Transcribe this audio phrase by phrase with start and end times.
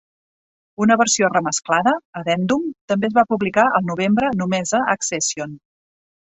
[0.85, 5.57] Una versió remesclada, "Addendum", també es va publicar al novembre només a Accession.